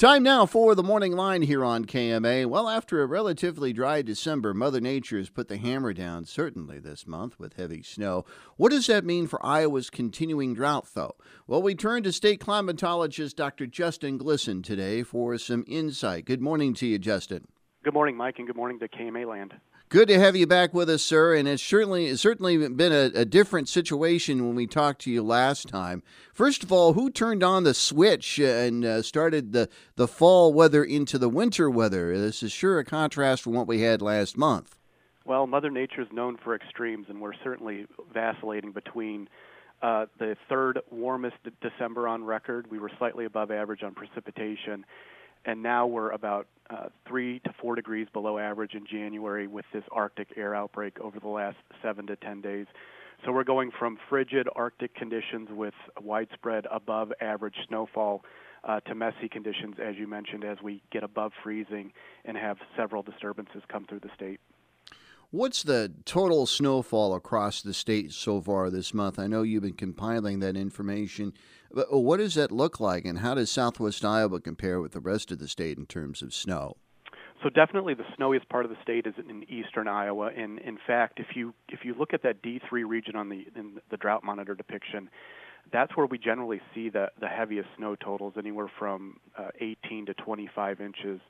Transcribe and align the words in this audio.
Time 0.00 0.22
now 0.22 0.46
for 0.46 0.74
the 0.74 0.82
morning 0.82 1.12
line 1.12 1.42
here 1.42 1.62
on 1.62 1.84
KMA. 1.84 2.46
Well, 2.46 2.70
after 2.70 3.02
a 3.02 3.06
relatively 3.06 3.74
dry 3.74 4.00
December, 4.00 4.54
Mother 4.54 4.80
Nature 4.80 5.18
has 5.18 5.28
put 5.28 5.48
the 5.48 5.58
hammer 5.58 5.92
down, 5.92 6.24
certainly 6.24 6.78
this 6.78 7.06
month, 7.06 7.38
with 7.38 7.56
heavy 7.58 7.82
snow. 7.82 8.24
What 8.56 8.70
does 8.70 8.86
that 8.86 9.04
mean 9.04 9.26
for 9.26 9.44
Iowa's 9.44 9.90
continuing 9.90 10.54
drought, 10.54 10.86
though? 10.94 11.16
Well, 11.46 11.60
we 11.60 11.74
turn 11.74 12.02
to 12.04 12.12
state 12.12 12.40
climatologist 12.40 13.36
Dr. 13.36 13.66
Justin 13.66 14.18
Glisan 14.18 14.64
today 14.64 15.02
for 15.02 15.36
some 15.36 15.64
insight. 15.66 16.24
Good 16.24 16.40
morning 16.40 16.72
to 16.76 16.86
you, 16.86 16.98
Justin. 16.98 17.48
Good 17.82 17.94
morning, 17.94 18.14
Mike, 18.14 18.38
and 18.38 18.46
good 18.46 18.56
morning 18.56 18.78
to 18.80 18.88
KMA 18.88 19.26
Land. 19.26 19.54
Good 19.88 20.08
to 20.08 20.18
have 20.18 20.36
you 20.36 20.46
back 20.46 20.74
with 20.74 20.90
us, 20.90 21.02
sir. 21.02 21.34
And 21.34 21.48
it's 21.48 21.62
certainly 21.62 22.08
it's 22.08 22.20
certainly 22.20 22.68
been 22.68 22.92
a, 22.92 23.20
a, 23.20 23.24
different 23.24 23.70
situation 23.70 24.46
when 24.46 24.54
we 24.54 24.66
talked 24.66 25.00
to 25.02 25.10
you 25.10 25.22
last 25.22 25.66
time. 25.66 26.02
First 26.34 26.62
of 26.62 26.70
all, 26.70 26.92
who 26.92 27.10
turned 27.10 27.42
on 27.42 27.64
the 27.64 27.72
switch 27.72 28.38
and 28.38 28.84
uh, 28.84 29.00
started 29.00 29.52
the 29.52 29.70
the 29.96 30.06
fall 30.06 30.52
weather 30.52 30.84
into 30.84 31.16
the 31.16 31.30
winter 31.30 31.70
weather? 31.70 32.18
This 32.18 32.42
is 32.42 32.52
sure 32.52 32.78
a 32.78 32.84
contrast 32.84 33.42
from 33.42 33.54
what 33.54 33.66
we 33.66 33.80
had 33.80 34.02
last 34.02 34.36
month. 34.36 34.76
Well, 35.24 35.46
Mother 35.46 35.70
Nature 35.70 36.02
is 36.02 36.08
known 36.12 36.36
for 36.36 36.54
extremes, 36.54 37.06
and 37.08 37.18
we're 37.18 37.32
certainly 37.42 37.86
vacillating 38.12 38.72
between 38.72 39.26
uh, 39.80 40.04
the 40.18 40.36
third 40.50 40.80
warmest 40.90 41.36
December 41.62 42.06
on 42.06 42.24
record. 42.24 42.70
We 42.70 42.78
were 42.78 42.90
slightly 42.98 43.24
above 43.24 43.50
average 43.50 43.82
on 43.82 43.94
precipitation 43.94 44.84
and 45.44 45.62
now 45.62 45.86
we're 45.86 46.10
about 46.10 46.46
uh, 46.70 46.88
three 47.06 47.40
to 47.40 47.52
four 47.60 47.74
degrees 47.74 48.06
below 48.12 48.38
average 48.38 48.74
in 48.74 48.86
January 48.86 49.46
with 49.46 49.64
this 49.72 49.84
Arctic 49.90 50.28
air 50.36 50.54
outbreak 50.54 51.00
over 51.00 51.18
the 51.18 51.28
last 51.28 51.56
seven 51.82 52.06
to 52.06 52.16
ten 52.16 52.40
days. 52.40 52.66
So 53.24 53.32
we're 53.32 53.44
going 53.44 53.70
from 53.78 53.98
frigid 54.08 54.48
Arctic 54.56 54.94
conditions 54.94 55.48
with 55.50 55.74
widespread 56.00 56.66
above 56.70 57.12
average 57.20 57.56
snowfall 57.68 58.24
uh, 58.64 58.80
to 58.80 58.94
messy 58.94 59.28
conditions, 59.28 59.76
as 59.82 59.96
you 59.96 60.06
mentioned, 60.06 60.44
as 60.44 60.58
we 60.62 60.82
get 60.90 61.02
above 61.02 61.32
freezing 61.42 61.92
and 62.24 62.36
have 62.36 62.58
several 62.76 63.02
disturbances 63.02 63.62
come 63.68 63.84
through 63.84 64.00
the 64.00 64.10
state. 64.14 64.40
What's 65.32 65.62
the 65.62 65.92
total 66.04 66.44
snowfall 66.46 67.14
across 67.14 67.62
the 67.62 67.72
state 67.72 68.12
so 68.12 68.40
far 68.40 68.68
this 68.68 68.92
month? 68.92 69.18
I 69.18 69.28
know 69.28 69.42
you've 69.42 69.62
been 69.62 69.74
compiling 69.74 70.40
that 70.40 70.56
information. 70.56 71.32
But 71.72 71.92
uh, 71.92 71.98
what 71.98 72.18
does 72.18 72.34
that 72.34 72.50
look 72.50 72.80
like, 72.80 73.04
and 73.04 73.18
how 73.18 73.34
does 73.34 73.50
Southwest 73.50 74.04
Iowa 74.04 74.40
compare 74.40 74.80
with 74.80 74.92
the 74.92 75.00
rest 75.00 75.30
of 75.30 75.38
the 75.38 75.48
state 75.48 75.78
in 75.78 75.86
terms 75.86 76.22
of 76.22 76.34
snow? 76.34 76.76
So 77.42 77.48
definitely, 77.48 77.94
the 77.94 78.04
snowiest 78.16 78.48
part 78.50 78.66
of 78.66 78.70
the 78.70 78.76
state 78.82 79.06
is 79.06 79.14
in 79.16 79.44
eastern 79.50 79.88
Iowa. 79.88 80.30
And 80.36 80.58
in 80.58 80.78
fact, 80.86 81.20
if 81.20 81.34
you 81.34 81.54
if 81.68 81.80
you 81.84 81.94
look 81.98 82.12
at 82.12 82.22
that 82.22 82.42
D3 82.42 82.86
region 82.86 83.16
on 83.16 83.28
the 83.28 83.46
in 83.56 83.80
the 83.90 83.96
drought 83.96 84.22
monitor 84.22 84.54
depiction, 84.54 85.08
that's 85.72 85.96
where 85.96 86.06
we 86.06 86.18
generally 86.18 86.60
see 86.74 86.90
the 86.90 87.08
the 87.18 87.28
heaviest 87.28 87.68
snow 87.78 87.96
totals, 87.96 88.34
anywhere 88.36 88.70
from 88.78 89.16
uh, 89.38 89.48
18 89.60 90.06
to 90.06 90.14
25 90.14 90.80
inches. 90.80 91.20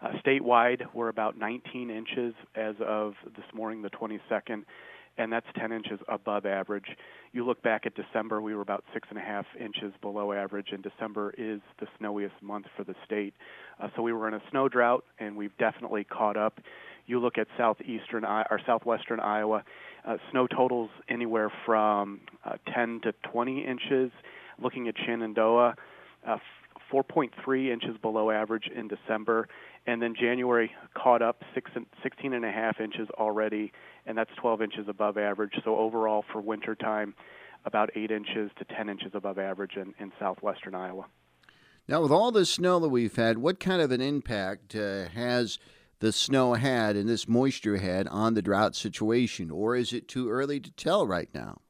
Uh, 0.00 0.08
statewide, 0.26 0.82
we're 0.94 1.08
about 1.08 1.38
19 1.38 1.88
inches 1.88 2.34
as 2.56 2.74
of 2.84 3.14
this 3.36 3.44
morning, 3.54 3.82
the 3.82 3.90
22nd, 3.90 4.64
and 5.18 5.32
that's 5.32 5.46
10 5.58 5.72
inches 5.72 6.00
above 6.08 6.46
average. 6.46 6.86
You 7.32 7.46
look 7.46 7.62
back 7.62 7.86
at 7.86 7.94
December, 7.94 8.40
we 8.40 8.54
were 8.54 8.62
about 8.62 8.84
six 8.92 9.08
and 9.10 9.18
a 9.18 9.22
half 9.22 9.46
inches 9.58 9.92
below 10.00 10.32
average, 10.32 10.68
and 10.72 10.82
December 10.82 11.34
is 11.36 11.60
the 11.80 11.86
snowiest 11.98 12.34
month 12.40 12.66
for 12.76 12.84
the 12.84 12.94
state. 13.04 13.34
Uh, 13.80 13.88
so 13.94 14.02
we 14.02 14.12
were 14.12 14.28
in 14.28 14.34
a 14.34 14.42
snow 14.50 14.68
drought, 14.68 15.04
and 15.18 15.36
we've 15.36 15.56
definitely 15.58 16.04
caught 16.04 16.36
up. 16.36 16.60
You 17.06 17.20
look 17.20 17.36
at 17.36 17.46
southeastern 17.58 18.24
or 18.24 18.60
southwestern 18.64 19.20
Iowa, 19.20 19.64
uh, 20.06 20.16
snow 20.30 20.46
totals 20.46 20.90
anywhere 21.08 21.52
from 21.66 22.20
uh, 22.44 22.56
10 22.74 23.00
to 23.04 23.12
20 23.30 23.66
inches. 23.66 24.10
Looking 24.62 24.88
at 24.88 24.94
Shenandoah, 25.04 25.74
uh, 26.26 26.36
4.3 26.92 27.72
inches 27.72 27.96
below 28.00 28.30
average 28.30 28.68
in 28.74 28.88
December, 28.88 29.48
and 29.86 30.00
then 30.00 30.14
January 30.18 30.70
caught 30.94 31.22
up 31.22 31.42
six 31.54 31.70
and, 31.74 31.86
16 32.02 32.34
and 32.34 32.44
a 32.44 32.50
half 32.50 32.80
inches 32.80 33.08
already, 33.18 33.72
and 34.06 34.16
that's 34.16 34.30
12 34.40 34.62
inches 34.62 34.88
above 34.88 35.18
average. 35.18 35.52
So 35.64 35.76
overall 35.76 36.24
for 36.32 36.40
winter 36.40 36.74
time, 36.74 37.14
about 37.64 37.90
8 37.94 38.10
inches 38.10 38.50
to 38.58 38.64
10 38.64 38.88
inches 38.88 39.12
above 39.14 39.38
average 39.38 39.76
in, 39.76 39.94
in 39.98 40.12
southwestern 40.18 40.74
Iowa. 40.74 41.06
Now, 41.88 42.02
with 42.02 42.12
all 42.12 42.30
the 42.30 42.46
snow 42.46 42.78
that 42.80 42.88
we've 42.88 43.14
had, 43.14 43.38
what 43.38 43.58
kind 43.58 43.82
of 43.82 43.90
an 43.90 44.00
impact 44.00 44.74
uh, 44.74 45.08
has 45.08 45.58
the 45.98 46.12
snow 46.12 46.54
had 46.54 46.96
and 46.96 47.08
this 47.08 47.28
moisture 47.28 47.76
had 47.76 48.08
on 48.08 48.34
the 48.34 48.42
drought 48.42 48.74
situation, 48.74 49.50
or 49.50 49.76
is 49.76 49.92
it 49.92 50.08
too 50.08 50.30
early 50.30 50.60
to 50.60 50.70
tell 50.72 51.06
right 51.06 51.28
now? 51.34 51.60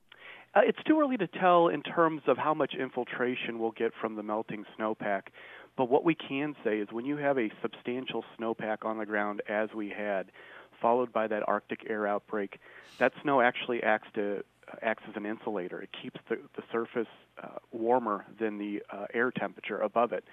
Uh, 0.54 0.60
it's 0.64 0.82
too 0.86 1.00
early 1.00 1.16
to 1.16 1.26
tell 1.26 1.68
in 1.68 1.82
terms 1.82 2.22
of 2.26 2.36
how 2.36 2.52
much 2.52 2.74
infiltration 2.78 3.58
we'll 3.58 3.70
get 3.72 3.92
from 4.00 4.16
the 4.16 4.22
melting 4.22 4.64
snowpack. 4.78 5.22
But 5.76 5.88
what 5.88 6.04
we 6.04 6.14
can 6.14 6.54
say 6.62 6.78
is 6.78 6.88
when 6.90 7.06
you 7.06 7.16
have 7.16 7.38
a 7.38 7.50
substantial 7.62 8.24
snowpack 8.38 8.84
on 8.84 8.98
the 8.98 9.06
ground, 9.06 9.40
as 9.48 9.70
we 9.74 9.88
had, 9.88 10.30
followed 10.82 11.12
by 11.12 11.28
that 11.28 11.48
Arctic 11.48 11.86
air 11.88 12.06
outbreak, 12.06 12.58
that 12.98 13.12
snow 13.22 13.40
actually 13.40 13.82
acts 13.82 14.08
to 14.14 14.44
acts 14.82 15.02
as 15.08 15.16
an 15.16 15.26
insulator. 15.26 15.80
It 15.80 15.90
keeps 16.02 16.18
the, 16.28 16.36
the 16.56 16.62
surface 16.70 17.08
uh, 17.42 17.58
warmer 17.72 18.24
than 18.38 18.58
the 18.58 18.82
uh, 18.90 19.06
air 19.14 19.30
temperature 19.30 19.78
above 19.78 20.12
it. 20.12 20.24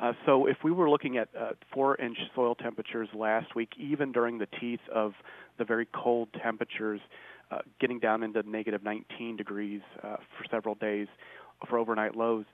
Uh, 0.00 0.12
so 0.26 0.46
if 0.46 0.56
we 0.64 0.72
were 0.72 0.90
looking 0.90 1.16
at 1.16 1.28
uh, 1.38 1.50
four-inch 1.72 2.18
soil 2.34 2.54
temperatures 2.54 3.08
last 3.14 3.54
week, 3.54 3.70
even 3.78 4.10
during 4.10 4.38
the 4.38 4.48
teeth 4.60 4.80
of 4.92 5.12
the 5.58 5.64
very 5.64 5.86
cold 5.94 6.28
temperatures 6.42 7.00
uh, 7.50 7.58
getting 7.80 7.98
down 7.98 8.22
into 8.22 8.42
negative 8.48 8.82
19 8.82 9.36
degrees 9.36 9.80
uh, 10.02 10.16
for 10.16 10.44
several 10.50 10.74
days 10.74 11.06
for 11.68 11.78
overnight 11.78 12.16
lows. 12.16 12.44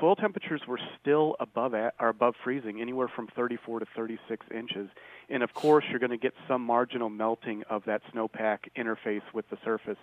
Soil 0.00 0.14
temperatures 0.14 0.60
were 0.68 0.80
still 1.00 1.36
above 1.40 1.74
at, 1.74 1.94
or 1.98 2.08
above 2.08 2.34
freezing, 2.44 2.80
anywhere 2.80 3.08
from 3.08 3.28
34 3.34 3.80
to 3.80 3.86
36 3.96 4.46
inches. 4.54 4.88
And 5.30 5.42
of 5.42 5.54
course, 5.54 5.84
you're 5.88 5.98
going 5.98 6.10
to 6.10 6.18
get 6.18 6.34
some 6.46 6.62
marginal 6.62 7.08
melting 7.08 7.62
of 7.70 7.84
that 7.86 8.02
snowpack 8.12 8.58
interface 8.76 9.22
with 9.32 9.48
the 9.48 9.56
surface. 9.64 9.96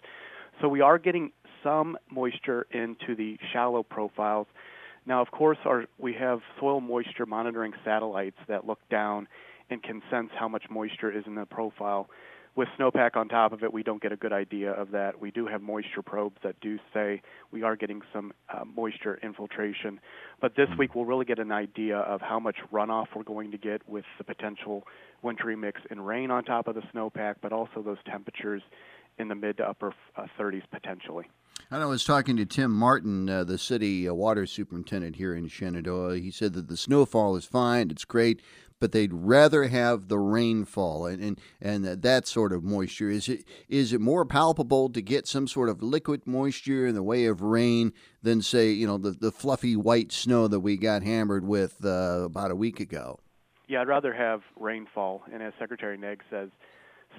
So 0.61 0.67
we 0.67 0.81
are 0.81 0.97
getting 0.97 1.31
some 1.63 1.97
moisture 2.09 2.65
into 2.71 3.15
the 3.15 3.37
shallow 3.51 3.83
profiles. 3.83 4.47
Now, 5.05 5.21
of 5.21 5.29
course, 5.31 5.57
our, 5.65 5.85
we 5.99 6.13
have 6.13 6.41
soil 6.59 6.81
moisture 6.81 7.25
monitoring 7.25 7.73
satellites 7.85 8.37
that 8.47 8.65
look 8.65 8.79
down 8.89 9.27
and 9.69 9.81
can 9.81 10.01
sense 10.09 10.29
how 10.37 10.47
much 10.47 10.63
moisture 10.69 11.11
is 11.11 11.23
in 11.27 11.35
the 11.35 11.45
profile 11.45 12.09
with 12.55 12.67
snowpack 12.79 13.15
on 13.15 13.27
top 13.27 13.51
of 13.51 13.63
it, 13.63 13.73
we 13.73 13.81
don't 13.81 14.01
get 14.01 14.11
a 14.11 14.15
good 14.15 14.33
idea 14.33 14.71
of 14.71 14.91
that. 14.91 15.19
We 15.19 15.31
do 15.31 15.47
have 15.47 15.61
moisture 15.61 16.03
probes 16.03 16.37
that 16.43 16.59
do 16.61 16.77
say 16.93 17.21
we 17.51 17.63
are 17.63 17.75
getting 17.75 18.01
some 18.13 18.31
uh, 18.53 18.63
moisture 18.63 19.19
infiltration. 19.23 19.99
But 20.39 20.55
this 20.55 20.69
week, 20.77 20.93
we'll 20.93 21.05
really 21.05 21.25
get 21.25 21.39
an 21.39 21.51
idea 21.51 21.97
of 21.97 22.21
how 22.21 22.39
much 22.39 22.57
runoff 22.71 23.07
we're 23.15 23.23
going 23.23 23.51
to 23.51 23.57
get 23.57 23.87
with 23.89 24.05
the 24.17 24.23
potential 24.23 24.83
wintry 25.23 25.55
mix 25.55 25.81
and 25.89 26.05
rain 26.05 26.29
on 26.29 26.43
top 26.43 26.67
of 26.67 26.75
the 26.75 26.83
snowpack, 26.93 27.35
but 27.41 27.51
also 27.51 27.81
those 27.83 27.97
temperatures 28.05 28.61
in 29.17 29.27
the 29.27 29.35
mid 29.35 29.57
to 29.57 29.63
upper 29.63 29.93
uh, 30.15 30.25
30s 30.39 30.63
potentially. 30.71 31.25
I 31.81 31.85
was 31.87 32.03
talking 32.03 32.37
to 32.37 32.45
Tim 32.45 32.71
Martin, 32.71 33.27
uh, 33.27 33.43
the 33.43 33.57
city 33.57 34.07
uh, 34.07 34.13
water 34.13 34.45
superintendent 34.45 35.15
here 35.15 35.33
in 35.33 35.47
Shenandoah. 35.47 36.19
He 36.19 36.29
said 36.29 36.53
that 36.53 36.67
the 36.67 36.77
snowfall 36.77 37.35
is 37.35 37.45
fine, 37.45 37.89
it's 37.89 38.05
great, 38.05 38.41
but 38.79 38.91
they'd 38.91 39.13
rather 39.13 39.63
have 39.63 40.07
the 40.07 40.19
rainfall 40.19 41.05
and, 41.07 41.23
and, 41.23 41.39
and 41.61 41.85
that 42.03 42.27
sort 42.27 42.53
of 42.53 42.63
moisture. 42.63 43.09
Is 43.09 43.27
it 43.29 43.45
is 43.69 43.93
it 43.93 44.01
more 44.01 44.25
palpable 44.25 44.89
to 44.89 45.01
get 45.01 45.25
some 45.25 45.47
sort 45.47 45.69
of 45.69 45.81
liquid 45.81 46.27
moisture 46.27 46.85
in 46.85 46.93
the 46.93 47.01
way 47.01 47.25
of 47.25 47.41
rain 47.41 47.93
than 48.21 48.41
say 48.41 48.69
you 48.69 48.85
know 48.85 48.97
the 48.97 49.11
the 49.11 49.31
fluffy 49.31 49.75
white 49.75 50.11
snow 50.11 50.47
that 50.49 50.59
we 50.59 50.77
got 50.77 51.01
hammered 51.01 51.47
with 51.47 51.83
uh, 51.83 52.23
about 52.25 52.51
a 52.51 52.55
week 52.55 52.81
ago? 52.81 53.19
Yeah, 53.67 53.81
I'd 53.81 53.87
rather 53.87 54.13
have 54.13 54.41
rainfall, 54.59 55.23
and 55.33 55.41
as 55.41 55.53
Secretary 55.57 55.97
Naig 55.97 56.21
says, 56.29 56.49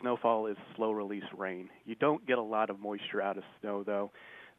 snowfall 0.00 0.46
is 0.46 0.56
slow 0.76 0.92
release 0.92 1.24
rain. 1.36 1.70
You 1.86 1.94
don't 1.94 2.24
get 2.26 2.38
a 2.38 2.42
lot 2.42 2.70
of 2.70 2.78
moisture 2.78 3.22
out 3.22 3.36
of 3.36 3.42
snow 3.60 3.82
though. 3.82 4.12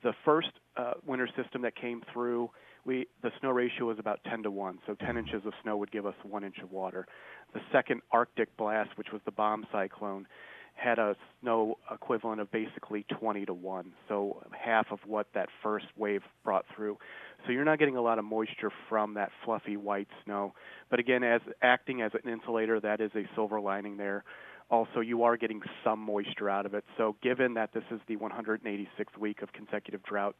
The 0.03 0.13
first 0.23 0.49
uh, 0.77 0.93
winter 1.05 1.27
system 1.35 1.61
that 1.63 1.75
came 1.75 2.01
through 2.13 2.49
we 2.85 3.07
the 3.23 3.31
snow 3.39 3.49
ratio 3.49 3.85
was 3.85 3.97
about 3.99 4.19
10 4.29 4.43
to 4.43 4.51
1, 4.51 4.79
so 4.85 4.93
10 4.93 5.17
inches 5.17 5.41
of 5.45 5.53
snow 5.63 5.75
would 5.75 5.91
give 5.91 6.05
us 6.05 6.13
one 6.23 6.43
inch 6.43 6.59
of 6.61 6.71
water. 6.71 7.07
The 7.53 7.61
second 7.71 8.01
Arctic 8.11 8.55
blast, 8.57 8.91
which 8.95 9.07
was 9.11 9.21
the 9.25 9.31
bomb 9.31 9.65
cyclone, 9.71 10.27
had 10.75 10.99
a 10.99 11.15
snow 11.41 11.77
equivalent 11.91 12.41
of 12.41 12.51
basically 12.51 13.05
20 13.19 13.45
to 13.45 13.53
1, 13.53 13.93
so 14.07 14.43
half 14.51 14.87
of 14.91 14.99
what 15.07 15.27
that 15.33 15.47
first 15.63 15.85
wave 15.97 16.21
brought 16.43 16.65
through. 16.75 16.97
So 17.45 17.51
you're 17.51 17.65
not 17.65 17.79
getting 17.79 17.95
a 17.95 18.01
lot 18.01 18.19
of 18.19 18.25
moisture 18.25 18.71
from 18.89 19.13
that 19.13 19.31
fluffy 19.43 19.77
white 19.77 20.09
snow. 20.25 20.53
But 20.89 20.99
again, 20.99 21.23
as 21.23 21.41
acting 21.61 22.01
as 22.01 22.11
an 22.13 22.29
insulator, 22.29 22.79
that 22.81 22.99
is 22.99 23.11
a 23.15 23.23
silver 23.35 23.59
lining 23.59 23.97
there. 23.97 24.25
Also, 24.69 24.99
you 24.99 25.23
are 25.23 25.37
getting 25.37 25.61
some 25.83 25.99
moisture 25.99 26.49
out 26.49 26.65
of 26.65 26.73
it. 26.73 26.83
So, 26.97 27.15
given 27.21 27.53
that 27.53 27.73
this 27.73 27.83
is 27.91 27.99
the 28.07 28.17
186th 28.17 29.17
week 29.19 29.41
of 29.41 29.53
consecutive 29.53 30.01
drought 30.03 30.35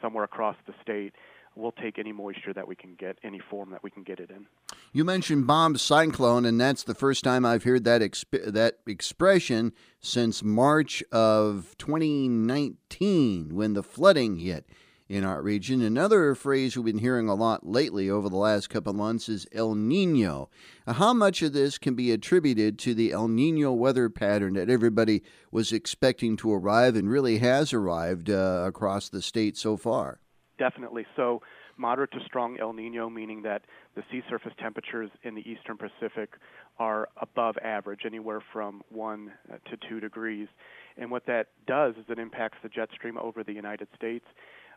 somewhere 0.00 0.24
across 0.24 0.56
the 0.66 0.74
state, 0.80 1.12
we'll 1.56 1.72
take 1.72 1.98
any 1.98 2.12
moisture 2.12 2.52
that 2.52 2.66
we 2.66 2.76
can 2.76 2.94
get, 2.94 3.18
any 3.22 3.40
form 3.50 3.70
that 3.70 3.82
we 3.82 3.90
can 3.90 4.02
get 4.02 4.20
it 4.20 4.30
in. 4.30 4.46
You 4.92 5.04
mentioned 5.04 5.46
bomb 5.46 5.76
cyclone, 5.76 6.44
and 6.44 6.60
that's 6.60 6.84
the 6.84 6.94
first 6.94 7.24
time 7.24 7.44
I've 7.44 7.64
heard 7.64 7.84
that 7.84 8.00
exp- 8.00 8.52
that 8.52 8.78
expression 8.86 9.72
since 10.00 10.42
March 10.42 11.02
of 11.10 11.74
2019 11.78 13.54
when 13.54 13.74
the 13.74 13.82
flooding 13.82 14.36
hit 14.36 14.68
in 15.14 15.24
our 15.24 15.40
region. 15.40 15.80
Another 15.80 16.34
phrase 16.34 16.76
we've 16.76 16.86
been 16.86 16.98
hearing 16.98 17.28
a 17.28 17.34
lot 17.34 17.64
lately 17.64 18.10
over 18.10 18.28
the 18.28 18.36
last 18.36 18.68
couple 18.68 18.90
of 18.90 18.96
months 18.96 19.28
is 19.28 19.46
El 19.52 19.76
Nino. 19.76 20.50
How 20.88 21.14
much 21.14 21.40
of 21.40 21.52
this 21.52 21.78
can 21.78 21.94
be 21.94 22.10
attributed 22.10 22.80
to 22.80 22.94
the 22.94 23.12
El 23.12 23.28
Nino 23.28 23.72
weather 23.72 24.08
pattern 24.10 24.54
that 24.54 24.68
everybody 24.68 25.22
was 25.52 25.72
expecting 25.72 26.36
to 26.38 26.52
arrive 26.52 26.96
and 26.96 27.08
really 27.08 27.38
has 27.38 27.72
arrived 27.72 28.28
uh, 28.28 28.64
across 28.66 29.08
the 29.08 29.22
state 29.22 29.56
so 29.56 29.76
far? 29.76 30.18
Definitely. 30.58 31.06
So, 31.14 31.42
moderate 31.76 32.10
to 32.12 32.20
strong 32.26 32.58
El 32.60 32.72
Nino, 32.72 33.08
meaning 33.08 33.42
that 33.42 33.62
the 33.94 34.02
sea 34.10 34.22
surface 34.28 34.52
temperatures 34.60 35.10
in 35.22 35.36
the 35.36 35.48
eastern 35.48 35.76
Pacific 35.76 36.30
are 36.78 37.08
above 37.20 37.56
average, 37.58 38.00
anywhere 38.04 38.42
from 38.52 38.82
1 38.88 39.32
to 39.70 39.88
2 39.88 40.00
degrees. 40.00 40.48
And 40.96 41.10
what 41.10 41.26
that 41.26 41.48
does 41.66 41.94
is 41.96 42.04
it 42.08 42.18
impacts 42.18 42.58
the 42.62 42.68
jet 42.68 42.88
stream 42.92 43.16
over 43.18 43.44
the 43.44 43.52
United 43.52 43.88
States. 43.94 44.24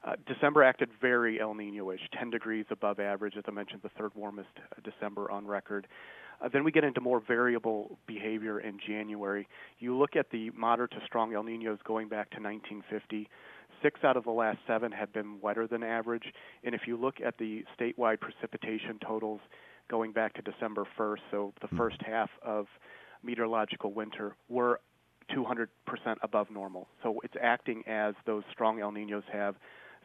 Uh, 0.03 0.13
December 0.25 0.63
acted 0.63 0.89
very 1.01 1.39
El 1.39 1.53
Nino-ish, 1.53 2.01
10 2.17 2.29
degrees 2.29 2.65
above 2.69 2.99
average, 2.99 3.35
as 3.37 3.43
I 3.47 3.51
mentioned, 3.51 3.81
the 3.83 3.89
third 3.97 4.11
warmest 4.15 4.49
uh, 4.57 4.81
December 4.83 5.29
on 5.31 5.45
record. 5.45 5.87
Uh, 6.41 6.49
then 6.51 6.63
we 6.63 6.71
get 6.71 6.83
into 6.83 7.01
more 7.01 7.21
variable 7.25 7.97
behavior 8.07 8.59
in 8.59 8.77
January. 8.85 9.47
You 9.79 9.97
look 9.97 10.15
at 10.15 10.29
the 10.31 10.51
moderate 10.51 10.91
to 10.91 10.99
strong 11.05 11.33
El 11.33 11.43
Ninos 11.43 11.79
going 11.83 12.07
back 12.07 12.29
to 12.31 12.37
1950. 12.37 13.27
Six 13.81 13.99
out 14.03 14.17
of 14.17 14.23
the 14.23 14.31
last 14.31 14.59
seven 14.67 14.91
have 14.91 15.11
been 15.13 15.39
wetter 15.41 15.67
than 15.67 15.83
average. 15.83 16.33
And 16.63 16.75
if 16.75 16.81
you 16.87 16.97
look 16.97 17.15
at 17.25 17.37
the 17.37 17.63
statewide 17.79 18.19
precipitation 18.19 18.99
totals 19.05 19.41
going 19.89 20.11
back 20.11 20.33
to 20.35 20.41
December 20.41 20.85
1st, 20.97 21.19
so 21.31 21.53
the 21.61 21.67
hmm. 21.67 21.77
first 21.77 21.97
half 22.05 22.29
of 22.43 22.67
meteorological 23.23 23.93
winter, 23.93 24.35
we're 24.49 24.77
200% 25.35 25.67
above 26.21 26.49
normal. 26.51 26.87
So 27.03 27.19
it's 27.23 27.33
acting 27.41 27.83
as 27.87 28.13
those 28.25 28.43
strong 28.51 28.79
El 28.79 28.91
Ninos 28.91 29.23
have 29.31 29.55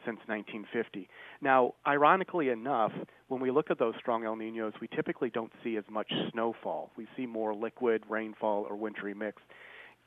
since 0.04 0.18
1950. 0.26 1.08
Now, 1.40 1.74
ironically 1.86 2.48
enough, 2.48 2.92
when 3.28 3.40
we 3.40 3.50
look 3.50 3.70
at 3.70 3.78
those 3.78 3.94
strong 3.98 4.24
El 4.24 4.36
Ninos, 4.36 4.74
we 4.80 4.88
typically 4.88 5.30
don't 5.30 5.52
see 5.62 5.76
as 5.76 5.84
much 5.90 6.12
snowfall. 6.32 6.90
We 6.96 7.06
see 7.16 7.26
more 7.26 7.54
liquid 7.54 8.04
rainfall 8.08 8.66
or 8.68 8.76
wintry 8.76 9.14
mix. 9.14 9.42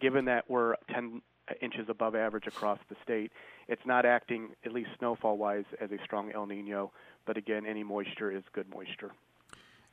Given 0.02 0.26
that 0.26 0.50
we're 0.50 0.76
10 0.94 1.22
inches 1.62 1.88
above 1.90 2.16
average 2.16 2.48
across 2.48 2.80
the 2.90 2.96
state, 3.04 3.32
it's 3.68 3.86
not 3.86 4.06
acting, 4.06 4.50
at 4.66 4.72
least 4.72 4.90
snowfall 5.00 5.38
wise, 5.38 5.66
as 5.80 5.92
a 5.92 5.98
strong 6.04 6.32
El 6.34 6.46
Nino, 6.46 6.92
but 7.26 7.38
again, 7.38 7.66
any 7.66 7.84
moisture 7.84 8.32
is 8.32 8.44
good 8.54 8.70
moisture. 8.70 9.12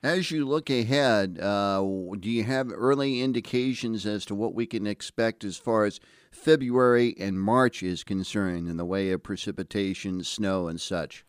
As 0.02 0.32
you 0.32 0.44
look 0.44 0.68
ahead, 0.68 1.38
uh, 1.40 1.80
do 2.18 2.28
you 2.28 2.42
have 2.42 2.72
early 2.72 3.20
indications 3.20 4.04
as 4.04 4.24
to 4.26 4.34
what 4.34 4.52
we 4.52 4.66
can 4.66 4.84
expect 4.84 5.44
as 5.44 5.56
far 5.56 5.84
as 5.84 6.00
February 6.32 7.14
and 7.20 7.40
March 7.40 7.82
is 7.82 8.02
concerned 8.02 8.66
in 8.66 8.76
the 8.76 8.84
way 8.84 9.10
of 9.12 9.22
precipitation, 9.22 10.24
snow, 10.24 10.66
and 10.66 10.80
such? 10.80 11.24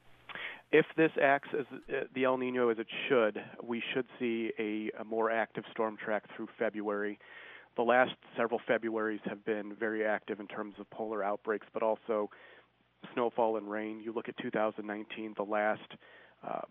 If 0.72 0.86
this 0.98 1.12
acts 1.22 1.50
as 1.58 1.66
uh, 1.72 2.06
the 2.16 2.24
El 2.24 2.38
Nino 2.38 2.70
as 2.70 2.80
it 2.80 2.88
should, 3.08 3.38
we 3.62 3.84
should 3.94 4.08
see 4.18 4.52
a, 4.58 4.90
a 5.00 5.04
more 5.04 5.30
active 5.30 5.66
storm 5.72 5.98
track 6.04 6.24
through 6.36 6.48
February. 6.58 7.20
The 7.76 7.84
last 7.84 8.14
several 8.36 8.60
Februarys 8.68 9.22
have 9.28 9.46
been 9.46 9.76
very 9.76 10.06
active 10.06 10.40
in 10.40 10.48
terms 10.48 10.76
of 10.80 10.90
polar 10.90 11.24
outbreaks, 11.24 11.68
but 11.74 11.84
also 11.84 12.30
snowfall 13.14 13.58
and 13.58 13.70
rain. 13.70 14.00
You 14.00 14.14
look 14.14 14.30
at 14.30 14.38
2019, 14.38 15.34
the 15.38 15.44
last 15.44 15.82
uh, 16.48 16.62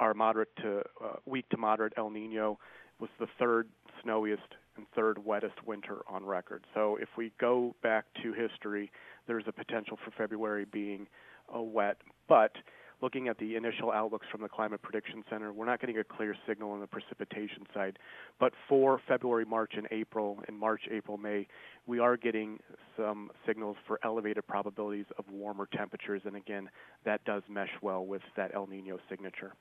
our 0.00 0.14
moderate 0.14 0.54
to 0.56 0.78
uh, 1.02 1.16
weak 1.24 1.48
to 1.50 1.56
moderate 1.56 1.94
El 1.96 2.10
Nino 2.10 2.58
was 3.00 3.10
the 3.18 3.26
third 3.38 3.68
snowiest 4.02 4.42
and 4.76 4.86
third 4.94 5.24
wettest 5.24 5.64
winter 5.66 5.98
on 6.08 6.24
record. 6.24 6.64
So 6.74 6.96
if 7.00 7.08
we 7.16 7.32
go 7.40 7.74
back 7.82 8.04
to 8.22 8.32
history, 8.32 8.90
there's 9.26 9.44
a 9.46 9.52
potential 9.52 9.98
for 10.04 10.10
February 10.16 10.64
being 10.64 11.06
uh, 11.54 11.60
wet, 11.60 11.98
but 12.28 12.52
looking 13.00 13.28
at 13.28 13.38
the 13.38 13.54
initial 13.56 13.92
outlooks 13.92 14.26
from 14.30 14.40
the 14.40 14.48
Climate 14.48 14.80
Prediction 14.80 15.22
Center, 15.28 15.52
we're 15.52 15.66
not 15.66 15.80
getting 15.80 15.98
a 15.98 16.04
clear 16.04 16.34
signal 16.48 16.70
on 16.70 16.80
the 16.80 16.86
precipitation 16.86 17.66
side. 17.74 17.98
But 18.40 18.52
for 18.68 19.00
February, 19.06 19.44
March, 19.44 19.72
and 19.76 19.86
April, 19.90 20.38
in 20.48 20.56
March, 20.56 20.82
April, 20.90 21.18
May, 21.18 21.46
we 21.86 21.98
are 21.98 22.16
getting 22.16 22.58
some 22.96 23.30
signals 23.46 23.76
for 23.86 24.00
elevated 24.04 24.46
probabilities 24.46 25.06
of 25.18 25.24
warmer 25.30 25.68
temperatures. 25.76 26.22
And 26.24 26.34
again, 26.36 26.70
that 27.04 27.22
does 27.24 27.42
mesh 27.48 27.68
well 27.82 28.06
with 28.06 28.22
that 28.36 28.54
El 28.54 28.66
Nino 28.66 28.98
signature. 29.10 29.52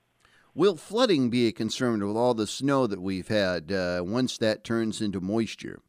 Will 0.56 0.76
flooding 0.76 1.32
be 1.32 1.48
a 1.48 1.52
concern 1.52 2.06
with 2.06 2.16
all 2.16 2.36
the 2.36 2.46
snow 2.46 2.86
that 2.86 3.02
we've 3.02 3.28
had 3.28 3.72
uh, 3.72 4.04
once 4.06 4.38
that 4.38 4.64
turns 4.64 5.02
into 5.02 5.20
moisture? 5.20 5.80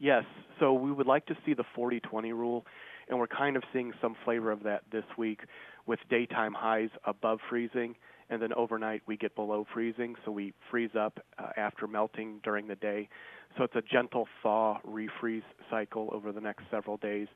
Yes. 0.00 0.24
So 0.58 0.72
we 0.72 0.90
would 0.90 1.06
like 1.06 1.26
to 1.26 1.36
see 1.46 1.54
the 1.54 1.62
40 1.72 2.00
20 2.00 2.32
rule, 2.32 2.66
and 3.08 3.20
we're 3.20 3.28
kind 3.28 3.56
of 3.56 3.62
seeing 3.72 3.92
some 4.02 4.16
flavor 4.24 4.50
of 4.50 4.64
that 4.64 4.82
this 4.90 5.04
week 5.16 5.42
with 5.86 6.00
daytime 6.10 6.52
highs 6.52 6.88
above 7.04 7.38
freezing, 7.48 7.94
and 8.28 8.42
then 8.42 8.52
overnight 8.54 9.02
we 9.06 9.16
get 9.16 9.36
below 9.36 9.64
freezing, 9.72 10.16
so 10.24 10.32
we 10.32 10.52
freeze 10.68 10.96
up 10.98 11.20
uh, 11.38 11.50
after 11.56 11.86
melting 11.86 12.40
during 12.42 12.66
the 12.66 12.74
day. 12.74 13.08
So 13.56 13.62
it's 13.62 13.76
a 13.76 13.82
gentle 13.82 14.26
thaw 14.42 14.78
refreeze 14.84 15.44
cycle 15.70 16.10
over 16.12 16.32
the 16.32 16.40
next 16.40 16.64
several 16.72 16.96
days. 16.96 17.28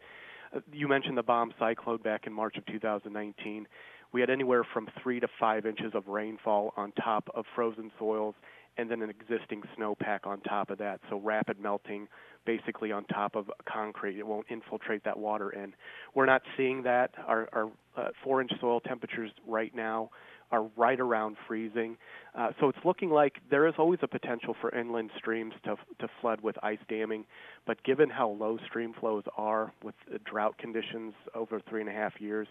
Uh, 0.54 0.58
you 0.72 0.88
mentioned 0.88 1.16
the 1.16 1.22
bomb 1.22 1.54
cyclone 1.60 1.98
back 1.98 2.26
in 2.26 2.32
March 2.32 2.56
of 2.56 2.66
2019 2.66 3.68
we 4.12 4.20
had 4.20 4.30
anywhere 4.30 4.62
from 4.72 4.88
three 5.02 5.20
to 5.20 5.28
five 5.40 5.66
inches 5.66 5.92
of 5.94 6.06
rainfall 6.08 6.72
on 6.76 6.92
top 6.92 7.28
of 7.34 7.44
frozen 7.54 7.90
soils 7.98 8.34
and 8.78 8.90
then 8.90 9.02
an 9.02 9.10
existing 9.10 9.62
snowpack 9.78 10.20
on 10.26 10.40
top 10.40 10.70
of 10.70 10.78
that. 10.78 11.00
So 11.10 11.20
rapid 11.20 11.60
melting 11.60 12.08
basically 12.44 12.90
on 12.90 13.04
top 13.04 13.36
of 13.36 13.50
concrete. 13.70 14.18
It 14.18 14.26
won't 14.26 14.46
infiltrate 14.50 15.04
that 15.04 15.18
water 15.18 15.50
in. 15.50 15.74
We're 16.14 16.26
not 16.26 16.42
seeing 16.56 16.82
that. 16.84 17.10
Our, 17.26 17.48
our 17.52 17.70
uh, 17.96 18.08
four 18.24 18.40
inch 18.40 18.50
soil 18.60 18.80
temperatures 18.80 19.30
right 19.46 19.74
now 19.74 20.10
are 20.50 20.68
right 20.76 21.00
around 21.00 21.36
freezing. 21.46 21.96
Uh, 22.34 22.50
so 22.60 22.68
it's 22.68 22.78
looking 22.84 23.10
like 23.10 23.36
there 23.50 23.66
is 23.66 23.74
always 23.78 24.00
a 24.02 24.08
potential 24.08 24.54
for 24.60 24.74
inland 24.74 25.10
streams 25.16 25.54
to, 25.64 25.76
to 25.98 26.08
flood 26.20 26.40
with 26.42 26.56
ice 26.62 26.78
damming. 26.88 27.24
But 27.66 27.82
given 27.84 28.10
how 28.10 28.30
low 28.30 28.58
stream 28.66 28.92
flows 28.98 29.24
are 29.36 29.72
with 29.82 29.94
drought 30.24 30.58
conditions 30.58 31.14
over 31.34 31.60
three 31.68 31.80
and 31.80 31.88
a 31.88 31.92
half 31.92 32.20
years, 32.20 32.48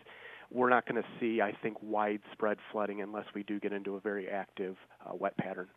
we're 0.52 0.70
not 0.70 0.86
going 0.86 1.02
to 1.02 1.08
see, 1.20 1.42
I 1.42 1.54
think, 1.64 1.78
widespread 1.82 2.58
flooding 2.72 3.02
unless 3.02 3.26
we 3.34 3.44
do 3.44 3.60
get 3.60 3.72
into 3.72 3.96
a 3.96 4.00
very 4.00 4.28
active 4.28 4.76
uh, 5.06 5.16
wet 5.16 5.38
pattern. 5.38 5.70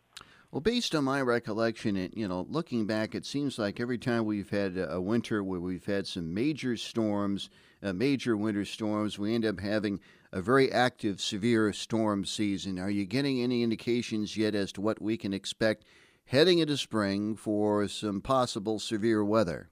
Well, 0.51 0.61
based 0.61 0.93
on 0.95 1.03
my 1.03 1.21
recollection, 1.21 1.95
and 1.95 2.13
you 2.15 2.27
know, 2.27 2.45
looking 2.49 2.85
back, 2.85 3.15
it 3.15 3.25
seems 3.25 3.57
like 3.57 3.79
every 3.79 3.97
time 3.97 4.25
we've 4.25 4.49
had 4.49 4.77
a 4.77 5.01
winter 5.01 5.43
where 5.43 5.59
we've 5.59 5.85
had 5.85 6.07
some 6.07 6.33
major 6.33 6.77
storms, 6.77 7.49
uh, 7.81 7.93
major 7.93 8.37
winter 8.37 8.63
storms, 8.63 9.17
we 9.17 9.33
end 9.33 9.45
up 9.45 9.59
having 9.59 9.99
a 10.31 10.41
very 10.41 10.71
active, 10.71 11.19
severe 11.19 11.73
storm 11.73 12.25
season. 12.25 12.77
Are 12.79 12.89
you 12.89 13.05
getting 13.05 13.41
any 13.41 13.63
indications 13.63 14.37
yet 14.37 14.55
as 14.55 14.71
to 14.73 14.81
what 14.81 15.01
we 15.01 15.17
can 15.17 15.33
expect 15.33 15.85
heading 16.25 16.59
into 16.59 16.77
spring 16.77 17.35
for 17.35 17.87
some 17.87 18.21
possible 18.21 18.79
severe 18.79 19.23
weather? 19.23 19.69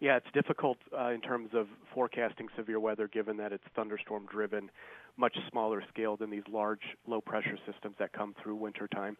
Yeah, 0.00 0.16
it's 0.16 0.32
difficult 0.32 0.78
uh, 0.98 1.10
in 1.10 1.20
terms 1.20 1.50
of 1.52 1.66
forecasting 1.94 2.48
severe 2.56 2.80
weather 2.80 3.06
given 3.06 3.36
that 3.36 3.52
it's 3.52 3.64
thunderstorm 3.76 4.26
driven, 4.32 4.70
much 5.18 5.36
smaller 5.50 5.84
scale 5.92 6.16
than 6.16 6.30
these 6.30 6.42
large 6.50 6.80
low 7.06 7.20
pressure 7.20 7.58
systems 7.70 7.96
that 7.98 8.10
come 8.14 8.34
through 8.42 8.54
wintertime. 8.56 9.18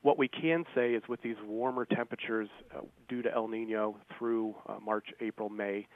What 0.00 0.16
we 0.18 0.28
can 0.28 0.64
say 0.74 0.94
is 0.94 1.02
with 1.06 1.20
these 1.20 1.36
warmer 1.46 1.84
temperatures 1.84 2.48
uh, 2.74 2.80
due 3.10 3.20
to 3.20 3.32
El 3.32 3.46
Nino 3.46 3.98
through 4.18 4.54
uh, 4.66 4.78
March, 4.82 5.08
April, 5.20 5.50
May, 5.50 5.86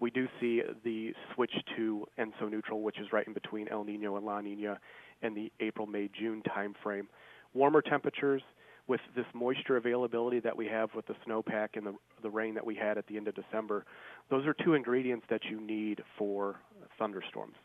we 0.00 0.10
do 0.10 0.26
see 0.40 0.60
the 0.82 1.14
switch 1.32 1.54
to 1.76 2.04
ENSO 2.18 2.50
neutral, 2.50 2.82
which 2.82 2.98
is 2.98 3.06
right 3.12 3.26
in 3.26 3.32
between 3.32 3.68
El 3.68 3.84
Nino 3.84 4.16
and 4.16 4.26
La 4.26 4.40
Nina, 4.40 4.80
in 5.22 5.34
the 5.34 5.52
April, 5.60 5.86
May, 5.86 6.10
June 6.18 6.42
timeframe. 6.42 7.06
Warmer 7.54 7.80
temperatures 7.80 8.42
with 8.86 9.00
this 9.16 9.26
moisture 9.34 9.76
availability 9.76 10.40
that 10.40 10.56
we 10.56 10.66
have 10.66 10.90
with 10.94 11.06
the 11.06 11.14
snowpack 11.26 11.68
and 11.74 11.86
the, 11.86 11.94
the 12.22 12.30
rain 12.30 12.54
that 12.54 12.66
we 12.66 12.74
had 12.74 12.98
at 12.98 13.06
the 13.06 13.16
end 13.16 13.28
of 13.28 13.34
December, 13.34 13.84
those 14.30 14.46
are 14.46 14.54
two 14.64 14.74
ingredients 14.74 15.24
that 15.30 15.40
you 15.50 15.60
need 15.60 16.02
for 16.18 16.56
thunderstorms 16.98 17.56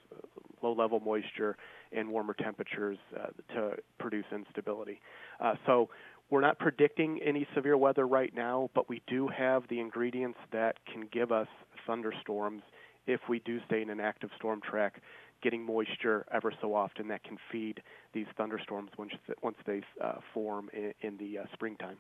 low 0.62 0.74
level 0.74 1.00
moisture 1.00 1.56
and 1.92 2.10
warmer 2.10 2.34
temperatures 2.34 2.98
uh, 3.18 3.28
to 3.54 3.72
produce 3.98 4.26
instability. 4.32 5.00
Uh, 5.40 5.54
so 5.66 5.90
we're 6.30 6.42
not 6.42 6.60
predicting 6.60 7.20
any 7.26 7.48
severe 7.56 7.78
weather 7.78 8.08
right 8.08 8.34
now, 8.36 8.70
but 8.76 8.88
we 8.90 9.02
do 9.08 9.28
have 9.28 9.64
the 9.70 9.80
ingredients 9.80 10.38
that 10.52 10.76
can 10.92 11.08
give 11.12 11.32
us 11.32 11.48
thunderstorms 11.88 12.62
if 13.08 13.20
we 13.28 13.40
do 13.40 13.60
stay 13.66 13.82
in 13.82 13.90
an 13.90 14.00
active 14.00 14.30
storm 14.38 14.62
track 14.62 15.02
getting 15.42 15.66
moisture 15.66 16.26
ever 16.32 16.54
so 16.62 16.74
often 16.76 17.08
that 17.10 17.24
can 17.24 17.38
feed 17.52 17.82
these 18.14 18.28
thunderstorms 18.38 18.92
once 18.98 19.14
once 19.42 19.58
they 19.66 19.82
uh, 20.02 20.16
form 20.34 20.70
in, 20.74 20.94
in 21.02 21.18
the 21.18 21.40
uh, 21.40 21.44
springtime. 21.54 21.98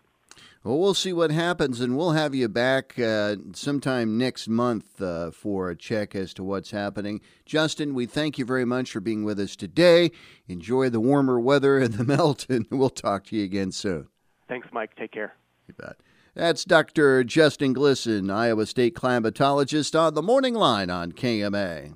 Well, 0.63 0.77
we'll 0.77 0.93
see 0.93 1.13
what 1.13 1.31
happens, 1.31 1.79
and 1.79 1.98
we'll 1.98 2.12
have 2.12 2.36
you 2.36 2.48
back 2.50 3.00
uh, 3.00 3.38
sometime 3.53 4.17
next 4.17 4.48
month 4.48 5.01
uh, 5.01 5.31
for 5.31 5.69
a 5.69 5.75
check 5.75 6.15
as 6.15 6.34
to 6.36 6.43
what's 6.43 6.72
happening. 6.72 7.22
Justin, 7.46 7.93
we 7.93 8.05
thank 8.05 8.38
you 8.38 8.46
very 8.46 8.65
much 8.65 8.91
for 8.91 9.00
being 9.00 9.24
with 9.24 9.39
us 9.39 9.55
today. 9.55 10.12
Enjoy 10.48 10.89
the 10.89 11.00
warmer 11.00 11.39
weather 11.39 11.79
and 11.79 11.93
the 11.93 12.03
melt, 12.15 12.46
and 12.50 12.65
we'll 12.69 12.89
talk 12.89 13.25
to 13.25 13.38
you 13.38 13.43
again 13.43 13.72
soon. 13.72 14.08
Thanks, 14.48 14.67
Mike. 14.72 14.96
Take 14.96 15.12
care. 15.12 15.34
You 15.67 15.75
bet. 15.75 15.98
That's 16.36 16.63
Dr. 16.63 17.24
Justin 17.24 17.74
Glisan, 17.74 18.31
Iowa 18.31 18.65
State 18.65 18.96
climatologist, 18.96 20.00
on 20.00 20.13
the 20.13 20.22
morning 20.22 20.53
line 20.53 20.89
on 20.89 21.12
KMA. 21.12 21.93